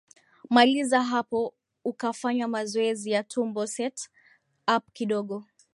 maliza 0.49 1.03
hapo 1.03 1.53
ukafanya 1.85 2.47
mazoezi 2.47 3.11
ya 3.11 3.23
tumbo 3.23 3.67
set 3.67 4.09
up 4.75 4.83
kidogo 4.93 5.45